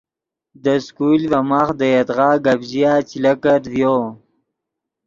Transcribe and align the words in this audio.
دے 0.63 0.75
سکول 0.87 1.19
ڤے 1.31 1.39
ماخ 1.49 1.69
دے 1.79 1.87
یدغا 1.95 2.29
گپ 2.45 2.59
ژیا 2.69 2.93
چے 3.09 3.17
لکت 3.23 3.61
ڤیو 3.71 3.95